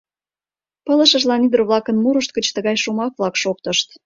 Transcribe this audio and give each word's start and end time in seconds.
Пылышыжлан 0.85 1.41
ӱдыр-влакын 1.47 1.97
мурышт 2.03 2.31
гыч 2.37 2.45
тыгай 2.55 2.75
шомак-влак 2.83 3.35
шоктышт: 3.43 3.87